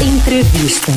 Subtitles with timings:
[0.00, 0.92] Entrevista.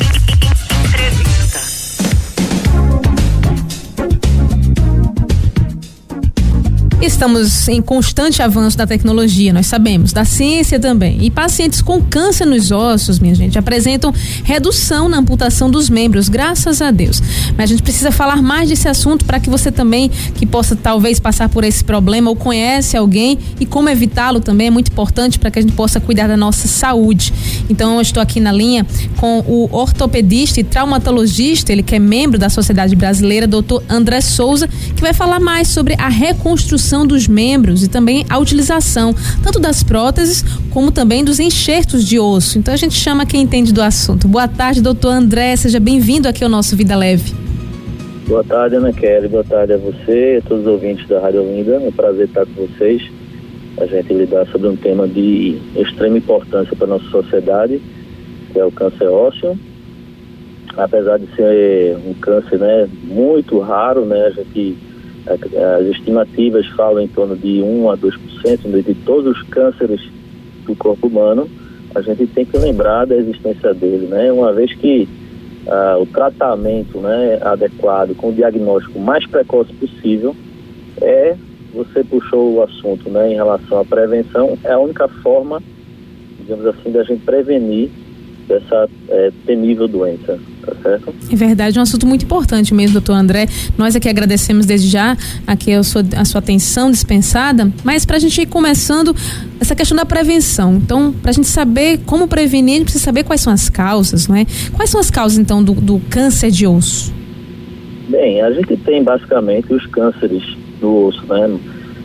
[7.02, 11.18] Estamos em constante avanço da tecnologia, nós sabemos, da ciência também.
[11.20, 14.14] E pacientes com câncer nos ossos, minha gente, apresentam
[14.44, 17.20] redução na amputação dos membros, graças a Deus.
[17.58, 21.18] Mas a gente precisa falar mais desse assunto para que você também, que possa talvez
[21.18, 25.50] passar por esse problema ou conhece alguém e como evitá-lo também é muito importante para
[25.50, 27.34] que a gente possa cuidar da nossa saúde.
[27.68, 32.38] Então eu estou aqui na linha com o ortopedista e traumatologista, ele que é membro
[32.38, 37.82] da Sociedade Brasileira, doutor André Souza, que vai falar mais sobre a reconstrução dos membros
[37.82, 42.58] e também a utilização tanto das próteses como também dos enxertos de osso.
[42.58, 44.28] Então a gente chama quem entende do assunto.
[44.28, 47.32] Boa tarde, doutor André, seja bem-vindo aqui ao nosso Vida Leve.
[48.26, 49.28] Boa tarde, Ana Kelly.
[49.28, 51.74] Boa tarde a você e a todos os ouvintes da Rádio Linda.
[51.74, 53.02] É um prazer estar com vocês.
[53.78, 57.80] A gente lidar sobre um tema de extrema importância para a nossa sociedade,
[58.52, 59.58] que é o câncer ósseo.
[60.76, 64.76] Apesar de ser um câncer né, muito raro, né, a gente
[65.26, 70.00] as estimativas falam em torno de 1 a 2% de todos os cânceres
[70.66, 71.48] do corpo humano.
[71.94, 74.32] A gente tem que lembrar da existência dele, né?
[74.32, 75.08] Uma vez que
[75.66, 80.34] ah, o tratamento né, adequado, com o diagnóstico mais precoce possível,
[81.00, 81.36] é,
[81.72, 85.62] você puxou o assunto né, em relação à prevenção, é a única forma,
[86.40, 87.90] digamos assim, da gente prevenir
[88.48, 90.38] dessa é, temível doença.
[90.64, 91.12] Tá certo?
[91.30, 93.48] É verdade, um assunto muito importante mesmo, doutor André.
[93.76, 98.20] Nós aqui agradecemos desde já aqui a sua, a sua atenção dispensada, mas para a
[98.20, 99.14] gente ir começando
[99.60, 100.76] essa questão da prevenção.
[100.76, 104.28] Então, para a gente saber como prevenir, a gente precisa saber quais são as causas,
[104.28, 104.46] não é?
[104.72, 107.12] Quais são as causas, então, do, do câncer de osso?
[108.08, 110.44] Bem, a gente tem basicamente os cânceres
[110.80, 111.58] do osso, né?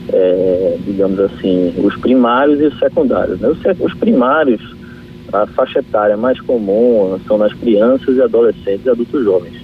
[0.10, 3.40] É, digamos assim, os primários e os secundários.
[3.40, 3.50] Né?
[3.80, 4.77] Os primários
[5.34, 9.62] a faixa etária mais comum são nas crianças e adolescentes e adultos jovens.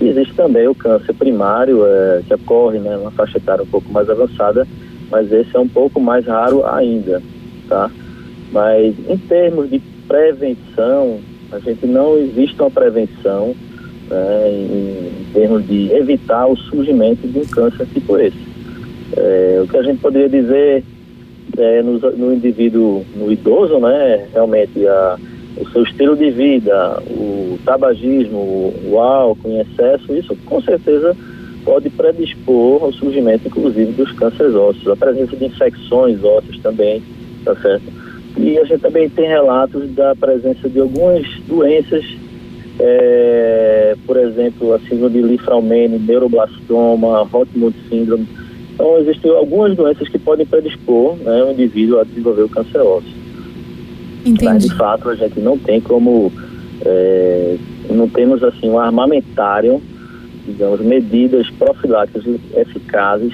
[0.00, 3.90] E existe também o câncer primário, é, que ocorre né, numa faixa etária um pouco
[3.90, 4.66] mais avançada,
[5.10, 7.22] mas esse é um pouco mais raro ainda,
[7.68, 7.90] tá?
[8.52, 11.18] Mas em termos de prevenção,
[11.52, 13.54] a gente não existe uma prevenção
[14.10, 18.46] né, em, em, termos de evitar o surgimento de um câncer tipo esse.
[19.16, 20.84] É, o que a gente poderia dizer
[21.58, 25.16] é, no, no, indivíduo, no idoso, né, realmente a,
[25.56, 28.38] o seu estilo de vida, o tabagismo,
[28.84, 31.16] o, álcool em excesso, isso com certeza
[31.64, 37.02] pode predispor ao surgimento, inclusive, dos cânceres ósseos, a presença de infecções ósseas também,
[37.44, 37.84] tá certo?
[38.38, 42.04] E a gente também tem relatos da presença de algumas doenças,
[42.78, 48.28] é, por exemplo, a síndrome de Lifraumene, neuroblastoma, Rothmund síndrome,
[48.76, 53.10] então, existem algumas doenças que podem predispor né, o indivíduo a desenvolver o câncer ósseo.
[54.20, 54.44] Entendi.
[54.44, 56.30] Mas, de fato, a gente não tem como,
[56.84, 57.56] é,
[57.88, 59.80] não temos assim um armamentário,
[60.46, 62.22] digamos, medidas profiláticas
[62.54, 63.32] eficazes,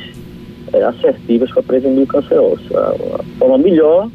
[0.72, 2.78] é, assertivas para prevenir o câncer ósseo.
[2.78, 4.08] A, a, forma melhor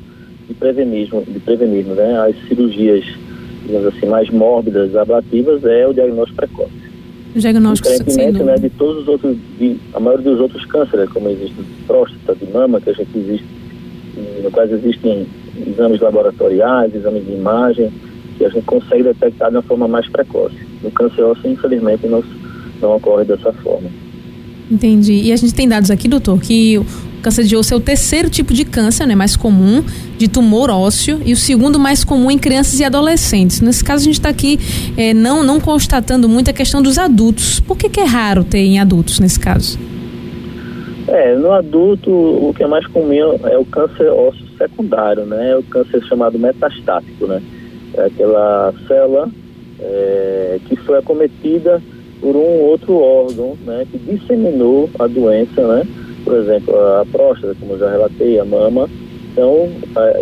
[0.47, 3.03] de prevenir, de prevenir né, as cirurgias,
[3.65, 6.86] digamos assim, mais mórbidas, ablativas, é o diagnóstico precoce
[7.37, 11.55] diagnóstico Diferentemente né, de todos os outros, de, a maioria dos outros cânceres, como existe
[11.85, 13.45] próstata, de mama, que a gente existe,
[14.43, 15.27] no caso existem
[15.65, 17.91] exames laboratoriais, exames de imagem,
[18.37, 20.55] que a gente consegue detectar de uma forma mais precoce.
[20.83, 22.23] No câncer ósseo, infelizmente, não,
[22.81, 23.89] não ocorre dessa forma.
[24.69, 25.13] Entendi.
[25.13, 26.79] E a gente tem dados aqui, doutor, que
[27.21, 29.83] câncer de osso é o terceiro tipo de câncer, né, mais comum,
[30.17, 33.61] de tumor ósseo, e o segundo mais comum em crianças e adolescentes.
[33.61, 34.59] Nesse caso, a gente está aqui
[34.97, 37.59] é, não, não constatando muito a questão dos adultos.
[37.59, 39.77] Por que, que é raro ter em adultos nesse caso?
[41.07, 45.51] É, no adulto, o que é mais comum é o câncer ósseo secundário, né?
[45.51, 47.41] É o câncer chamado metastático, né?
[47.93, 49.29] É aquela célula
[49.79, 51.81] é, que foi acometida
[52.19, 53.87] por um outro órgão, né?
[53.89, 55.87] Que disseminou a doença, né?
[56.27, 58.89] Por exemplo, a próstata, como eu já relatei, a mama.
[59.31, 59.69] Então,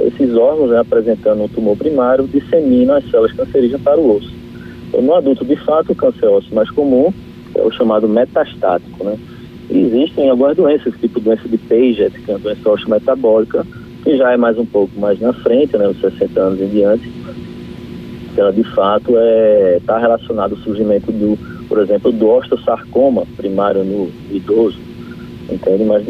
[0.06, 4.32] esses órgãos, né, apresentando um tumor primário, disseminam as células cancerígenas para o osso.
[4.88, 7.12] Então, no adulto, de fato, o câncer ósseo mais comum
[7.56, 9.18] é o chamado metastático, né?
[9.68, 13.66] E existem algumas doenças, tipo doença de Paget, que é a doença ósseo metabólica,
[14.04, 17.12] que já é mais um pouco mais na frente, né, os 60 anos em diante,
[18.38, 21.36] ela de fato está é, tá relacionada ao surgimento do,
[21.68, 24.85] por exemplo, do osteosarcoma primário no idoso,
[25.50, 25.84] entende?
[25.84, 26.06] Mas,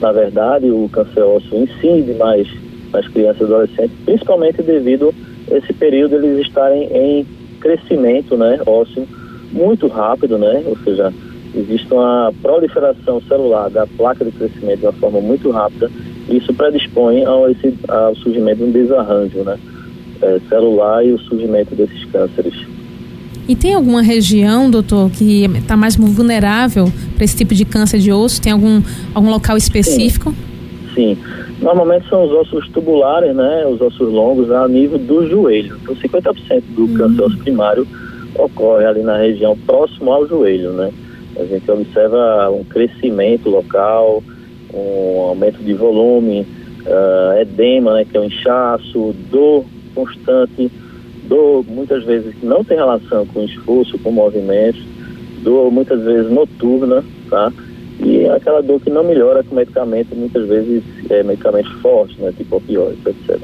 [0.00, 2.48] na verdade, o câncer ósseo incide mais
[2.92, 5.14] nas crianças e adolescentes, principalmente devido
[5.50, 7.26] a esse período eles estarem em
[7.60, 9.06] crescimento né, ósseo
[9.52, 10.62] muito rápido, né?
[10.66, 11.12] Ou seja,
[11.54, 15.90] existe uma proliferação celular da placa de crescimento de uma forma muito rápida
[16.28, 19.58] e isso predispõe ao, esse, ao surgimento de um desarranjo, né?
[20.22, 22.54] é, celular e o surgimento desses cânceres.
[23.48, 28.10] E tem alguma região, doutor, que está mais vulnerável para esse tipo de câncer de
[28.10, 28.42] osso?
[28.42, 28.82] Tem algum,
[29.14, 30.30] algum local específico?
[30.30, 30.46] Sim.
[30.96, 31.18] Sim.
[31.60, 35.76] Normalmente são os ossos tubulares, né, os ossos longos a nível do joelho.
[35.82, 36.94] Então 50% do uhum.
[36.94, 37.86] câncer osso primário
[38.34, 40.90] ocorre ali na região próximo ao joelho, né?
[41.38, 44.22] A gente observa um crescimento local,
[44.72, 46.46] um aumento de volume,
[46.86, 49.64] uh, edema, né, que é um inchaço, dor
[49.94, 50.70] constante,
[51.26, 54.82] dor muitas vezes que não tem relação com esforço, com movimentos,
[55.42, 57.52] dor muitas vezes noturna, tá?
[58.00, 62.56] E aquela dor que não melhora com medicamento, muitas vezes é, medicamentos fortes, né, tipo
[62.56, 63.38] opioides, etc.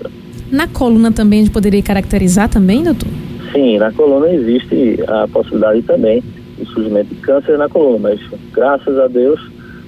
[0.50, 3.08] Na coluna também a gente poderia caracterizar também, doutor?
[3.52, 6.23] Sim, na coluna existe a possibilidade também
[6.58, 8.20] do surgimento de câncer na coluna, mas
[8.52, 9.40] graças a Deus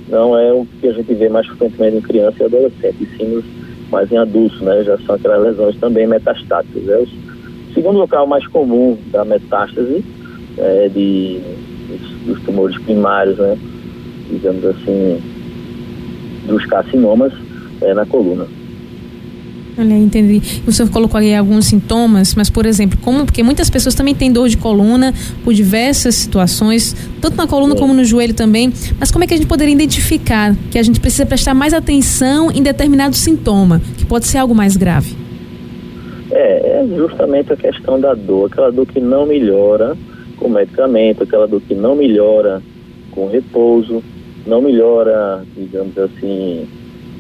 [0.08, 3.43] não é o que a gente vê mais frequentemente em criança e adolescente, e sim
[3.91, 4.82] mais em adultos, né?
[4.85, 6.88] Já são aquelas lesões também metastáticas.
[6.88, 7.06] É o
[7.75, 10.05] segundo local mais comum da metástase
[10.56, 11.41] é, de,
[11.88, 13.59] dos, dos tumores primários, né?
[14.31, 15.21] Digamos assim,
[16.47, 17.32] dos carcinomas
[17.81, 18.47] é, na coluna.
[19.76, 20.41] Olha, entendi.
[20.67, 24.31] O senhor colocou aí alguns sintomas, mas, por exemplo, como, porque muitas pessoas também têm
[24.31, 25.12] dor de coluna
[25.43, 27.81] por diversas situações, tanto na coluna Sim.
[27.81, 28.73] como no joelho também.
[29.00, 32.53] Mas como é que a gente poderia identificar que a gente precisa prestar mais atenção
[32.53, 35.24] em determinado sintoma, que pode ser algo mais grave?
[36.96, 39.96] Justamente a questão da dor, aquela dor que não melhora
[40.36, 42.60] com medicamento, aquela dor que não melhora
[43.10, 44.02] com repouso,
[44.46, 46.66] não melhora, digamos assim,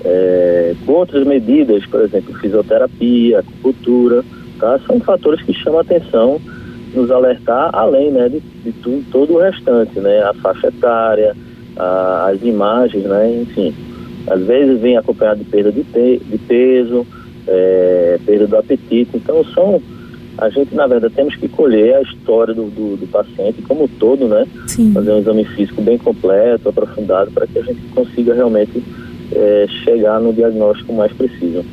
[0.04, 4.24] é, com outras medidas, por exemplo, fisioterapia, acupuntura,
[4.58, 4.78] tá?
[4.86, 6.40] são fatores que chamam a atenção,
[6.94, 10.22] nos alertar, além né, de, de tudo, todo o restante, né?
[10.22, 11.34] a faixa etária,
[11.76, 13.42] a, as imagens, né?
[13.42, 13.74] enfim.
[14.26, 17.06] Às vezes vem acompanhado de perda de, de peso,
[17.46, 19.80] é, perda do apetite, então são
[20.36, 23.88] a gente, na verdade, temos que colher a história do, do, do paciente como um
[23.88, 24.44] todo, né?
[24.66, 24.92] Sim.
[24.92, 28.82] Fazer um exame físico bem completo, aprofundado, para que a gente consiga realmente
[29.32, 31.64] é, chegar no diagnóstico mais preciso.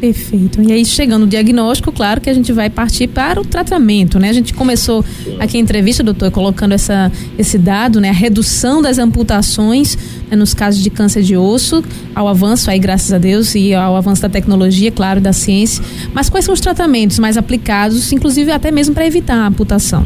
[0.00, 0.60] Perfeito.
[0.60, 4.28] E aí, chegando o diagnóstico, claro que a gente vai partir para o tratamento, né?
[4.28, 5.02] A gente começou
[5.40, 8.10] aqui a entrevista, doutor, colocando essa, esse dado, né?
[8.10, 9.96] A redução das amputações
[10.30, 11.82] né, nos casos de câncer de osso,
[12.14, 15.82] ao avanço aí, graças a Deus, e ao avanço da tecnologia, claro, da ciência.
[16.12, 20.04] Mas quais são os tratamentos mais aplicados, inclusive até mesmo para evitar a amputação?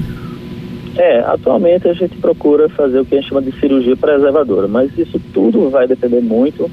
[0.96, 4.96] É, atualmente a gente procura fazer o que a gente chama de cirurgia preservadora, mas
[4.96, 6.70] isso tudo vai depender muito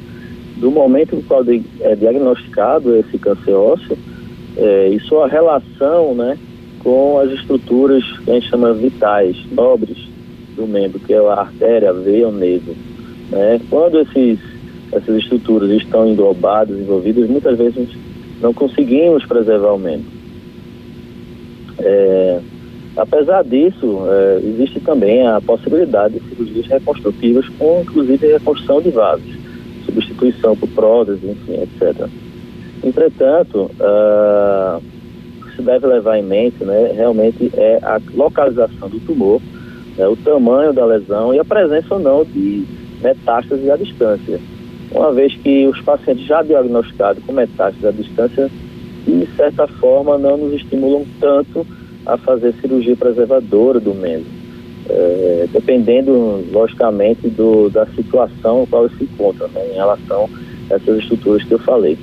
[0.60, 1.44] do momento no qual
[1.82, 3.98] é diagnosticado esse câncer ósseo
[4.58, 6.38] é, e sua relação né,
[6.80, 9.98] com as estruturas que a gente chama vitais, nobres
[10.56, 12.76] do membro, que é a artéria, a veia, o nervo.
[13.30, 13.62] Né?
[13.70, 14.40] Quando esses,
[14.92, 17.90] essas estruturas estão englobadas, envolvidas, muitas vezes
[18.42, 20.18] não conseguimos preservar o membro.
[21.80, 22.40] É,
[22.96, 29.37] apesar disso, é, existe também a possibilidade de cirurgias reconstrutivas, com inclusive reconstrução de vasos
[29.98, 32.08] substituição por prótese, enfim, etc.
[32.84, 34.82] Entretanto, uh,
[35.56, 39.42] se deve levar em mente né, realmente é a localização do tumor,
[39.98, 42.66] né, o tamanho da lesão e a presença ou não de
[43.02, 44.40] metástase à distância.
[44.92, 48.50] Uma vez que os pacientes já diagnosticados com metástase à distância,
[49.06, 51.66] de certa forma, não nos estimulam tanto
[52.06, 54.37] a fazer cirurgia preservadora do membro
[54.90, 60.30] é, dependendo, logicamente, do, da situação em qual se encontra, né, em relação
[60.70, 61.98] a essas estruturas que eu falei.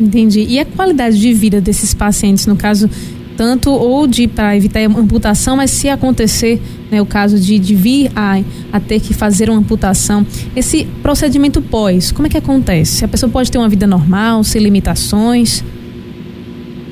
[0.00, 0.44] Entendi.
[0.48, 2.90] E a qualidade de vida desses pacientes, no caso,
[3.36, 7.74] tanto ou de para evitar a amputação, mas se acontecer né, o caso de, de
[7.74, 8.40] vir a,
[8.72, 13.04] a ter que fazer uma amputação, esse procedimento pós, como é que acontece?
[13.04, 15.64] A pessoa pode ter uma vida normal, sem limitações?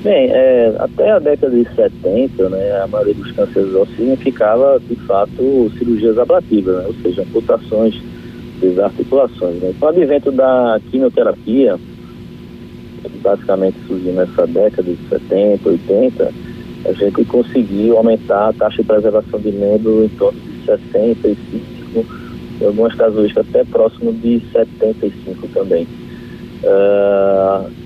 [0.02, 4.97] Bem, é, até a década de 70, né, a maioria dos cânceres ósseos ficava, de
[4.97, 8.02] fato, cirurgias ablativas, né, ou seja, amputações
[8.61, 9.62] das articulações.
[9.62, 9.73] Né.
[9.78, 11.78] Com o advento da quimioterapia,
[13.23, 16.32] basicamente surgiu nessa década de 70, 80,
[16.85, 22.06] a gente conseguiu aumentar a taxa de preservação de membro em torno de 65,
[22.61, 25.87] em algumas casuísticas até próximo de 75 também.
[26.64, 27.81] Uh,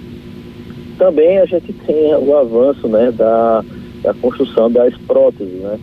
[0.96, 3.64] também a gente tem o avanço né, da,
[4.02, 5.60] da construção das próteses.
[5.60, 5.78] Né?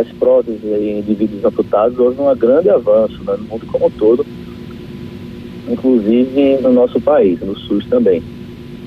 [0.00, 4.24] As próteses em indivíduos amputados houve um grande avanço né, no mundo como um todo,
[5.68, 8.22] inclusive no nosso país, no SUS também.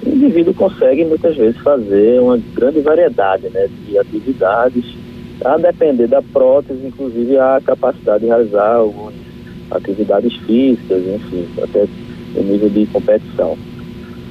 [0.06, 4.86] O indivíduo consegue muitas vezes fazer uma grande variedade né, de atividades,
[5.44, 9.16] a depender da prótese, inclusive a capacidade de realizar algumas
[9.72, 11.88] atividades físicas, enfim, até
[12.36, 13.58] o nível de competição.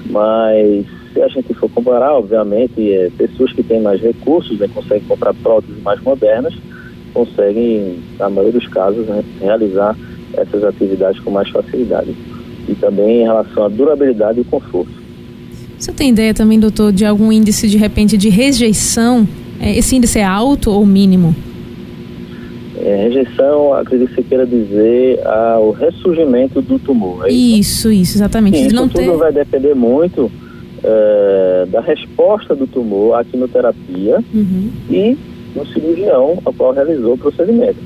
[0.08, 5.06] Mas se a gente for comparar, obviamente, é, pessoas que têm mais recursos, né, conseguem
[5.06, 6.54] comprar próteses mais modernas,
[7.12, 9.96] conseguem, na maioria dos casos, né, realizar
[10.34, 12.14] essas atividades com mais facilidade.
[12.68, 15.00] E também em relação à durabilidade e conforto.
[15.76, 19.26] Você tem ideia também, doutor, de algum índice de repente de rejeição?
[19.60, 21.34] É, esse índice é alto ou mínimo?
[22.78, 25.20] É, rejeição, acredito que você queira dizer
[25.60, 27.26] o ressurgimento do tumor.
[27.26, 27.90] É isso?
[27.90, 28.58] isso, isso, exatamente.
[28.58, 30.30] Sim, isso não tudo vai depender muito
[30.82, 34.70] é, da resposta do tumor à quimioterapia uhum.
[34.88, 35.16] e
[35.54, 37.78] no cirurgião ao qual realizou o procedimento.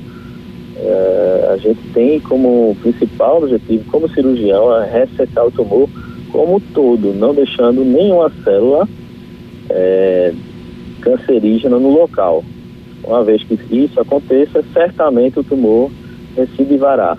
[0.77, 5.89] É, a gente tem como principal objetivo, como cirurgião, a ressecar o tumor
[6.31, 8.87] como todo, não deixando nenhuma célula
[9.69, 10.33] é,
[11.01, 12.43] cancerígena no local.
[13.03, 15.91] Uma vez que isso aconteça, certamente o tumor
[16.35, 17.17] recidivará.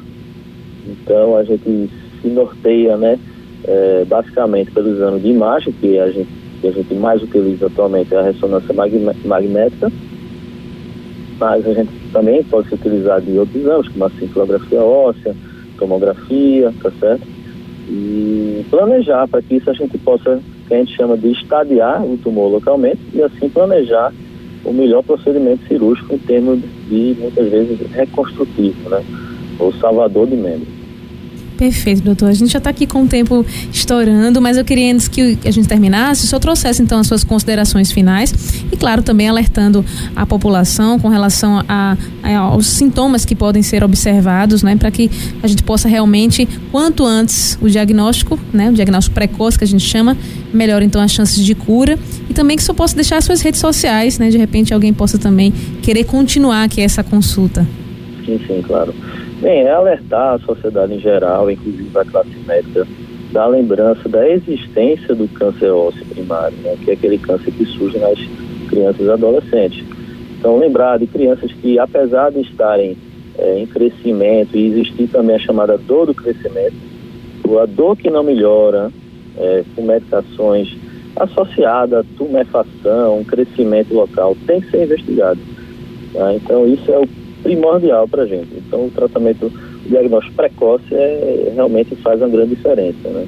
[0.86, 1.88] Então a gente
[2.20, 3.18] se norteia, né,
[3.64, 6.28] é, basicamente pelo exame de imagem, que a gente,
[6.60, 8.74] que a gente mais utiliza atualmente é a ressonância
[9.24, 9.90] magnética,
[11.38, 15.34] mas a gente também pode se utilizar de outros exames, como a cintilografia óssea,
[15.78, 17.26] tomografia, tá certo?
[17.88, 22.16] E planejar para que isso a gente possa, que a gente chama de estadiar o
[22.16, 24.12] tumor localmente e assim planejar
[24.64, 29.04] o melhor procedimento cirúrgico em termos de, muitas vezes, reconstrutivo, né?
[29.58, 30.75] Ou salvador de membro.
[31.56, 32.28] Perfeito, doutor.
[32.28, 35.50] A gente já está aqui com o tempo estourando, mas eu queria, antes que a
[35.50, 39.84] gente terminasse, senhor trouxesse então as suas considerações finais e, claro, também alertando
[40.14, 45.10] a população com relação a, a, aos sintomas que podem ser observados, né, para que
[45.42, 49.84] a gente possa realmente, quanto antes, o diagnóstico, né, o diagnóstico precoce que a gente
[49.84, 50.16] chama,
[50.52, 51.98] melhor então as chances de cura
[52.28, 55.16] e também que senhor possa deixar as suas redes sociais, né, de repente alguém possa
[55.16, 57.66] também querer continuar aqui essa consulta.
[58.26, 58.94] Sim, sim, claro.
[59.40, 62.86] Bem, é alertar a sociedade em geral, inclusive a classe médica,
[63.32, 67.98] da lembrança da existência do câncer ósseo primário, né, que é aquele câncer que surge
[67.98, 68.18] nas
[68.68, 69.84] crianças e adolescentes.
[70.38, 72.96] Então, lembrar de crianças que, apesar de estarem
[73.36, 76.74] é, em crescimento e existir também a chamada dor do crescimento,
[77.60, 78.90] a dor que não melhora
[79.36, 80.74] é, com medicações
[81.16, 85.40] associada a tumefação, crescimento local, tem que ser investigado.
[86.12, 86.34] Tá?
[86.34, 87.08] Então, isso é o
[87.42, 88.48] primordial para a gente.
[88.56, 93.26] Então, o tratamento, o diagnóstico precoce é, realmente faz uma grande diferença, né?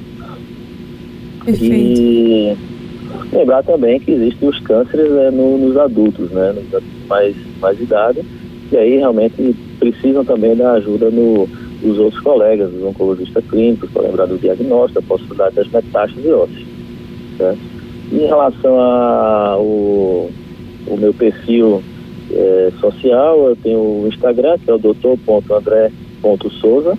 [1.45, 1.73] Perfeito.
[1.73, 2.57] E
[3.31, 6.53] lembrar também que existem os cânceres né, no, nos adultos, né?
[6.53, 8.21] Nos mais, mais idade,
[8.71, 11.47] e aí realmente precisam também da ajuda no,
[11.81, 16.67] dos outros colegas, dos oncologistas clínicos, para lembrar do diagnóstico, a possibilidade das metástases ósseas.
[17.37, 17.59] Certo?
[18.11, 20.29] Em relação ao
[20.87, 21.83] o meu perfil
[22.31, 26.97] é, social, eu tenho o Instagram, que é o doutor.andré.souza.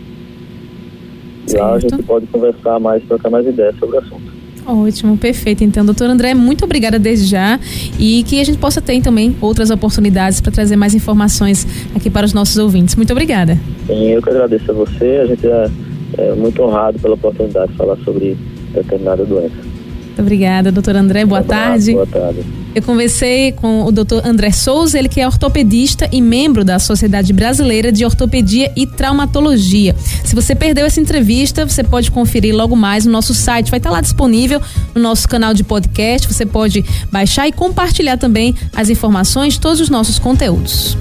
[1.49, 4.40] E lá a gente pode conversar mais, trocar mais ideias sobre o assunto.
[4.66, 5.64] Ótimo, perfeito.
[5.64, 7.58] Então, doutor André, muito obrigada desde já
[7.99, 12.26] e que a gente possa ter também outras oportunidades para trazer mais informações aqui para
[12.26, 12.94] os nossos ouvintes.
[12.94, 13.58] Muito obrigada.
[13.87, 15.20] Sim, eu que agradeço a você.
[15.22, 15.70] A gente é,
[16.18, 18.37] é muito honrado pela oportunidade de falar sobre
[18.72, 19.56] determinada doença.
[19.56, 21.25] Muito obrigada, doutor André.
[21.25, 21.92] Boa tarde.
[21.92, 22.60] Boa tarde.
[22.75, 24.25] Eu conversei com o Dr.
[24.25, 29.95] André Souza, ele que é ortopedista e membro da Sociedade Brasileira de Ortopedia e Traumatologia.
[30.25, 33.91] Se você perdeu essa entrevista, você pode conferir logo mais no nosso site, vai estar
[33.91, 34.62] lá disponível
[34.95, 36.33] no nosso canal de podcast.
[36.33, 40.97] Você pode baixar e compartilhar também as informações todos os nossos conteúdos.